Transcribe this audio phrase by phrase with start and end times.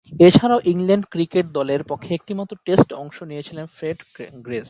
[0.19, 3.97] এছাড়াও England cricket দলের পক্ষে একটিমাত্র টেস্টে অংশ নিয়েছিলেন ফ্রেড
[4.45, 4.59] গ্রেস।